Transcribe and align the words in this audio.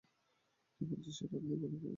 কী 0.81 0.83
বলছি 0.85 1.09
সেটা 1.11 1.35
আপনি 1.37 1.49
ভালো 1.51 1.57
করেই 1.63 1.79
জানেন। 1.79 1.89